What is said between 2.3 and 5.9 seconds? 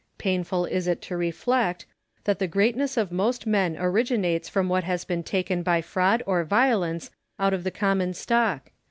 the greatness of most men originates from what has been taken by